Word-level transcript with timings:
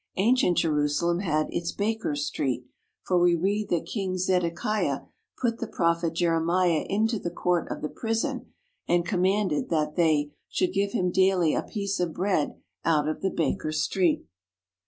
Ancient 0.17 0.57
Jerusalem 0.57 1.19
had 1.19 1.45
its 1.51 1.71
Bakers' 1.71 2.25
Street, 2.25 2.65
for 3.05 3.19
we 3.19 3.35
read 3.35 3.69
that 3.69 3.85
King 3.85 4.17
Zedekiah 4.17 5.01
put 5.39 5.59
the 5.59 5.67
prophet 5.67 6.13
Jeremiah 6.15 6.83
into 6.89 7.19
the 7.19 7.29
court 7.29 7.69
of 7.71 7.83
the 7.83 7.87
prison 7.89 8.51
and 8.87 9.05
commanded 9.05 9.69
that 9.69 9.95
they 9.95 10.31
"should 10.49 10.73
give 10.73 10.93
him 10.93 11.11
daily 11.11 11.53
a 11.53 11.61
piece 11.61 11.99
of 11.99 12.15
bread 12.15 12.59
out 12.83 13.07
of 13.07 13.21
the 13.21 13.29
Bakers' 13.29 13.83
Street." 13.83 14.25